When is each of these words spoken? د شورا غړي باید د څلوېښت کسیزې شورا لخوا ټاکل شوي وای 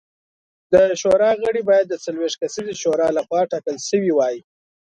د 0.73 0.75
شورا 1.01 1.31
غړي 1.43 1.61
باید 1.69 1.85
د 1.89 1.93
څلوېښت 2.03 2.37
کسیزې 2.41 2.75
شورا 2.81 3.07
لخوا 3.17 3.41
ټاکل 3.51 3.77
شوي 3.89 4.11
وای 4.13 4.35